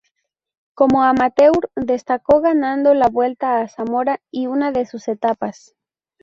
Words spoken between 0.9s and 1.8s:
amateur